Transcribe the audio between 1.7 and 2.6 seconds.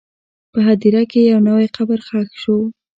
قبر ښخ شو.